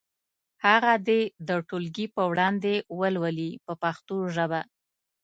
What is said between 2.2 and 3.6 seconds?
وړاندې ولولي